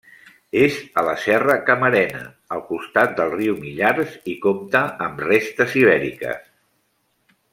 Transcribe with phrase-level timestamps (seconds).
[0.59, 2.21] És a la serra Camarena,
[2.55, 6.51] al costat del riu Millars i compta amb restes ibèriques.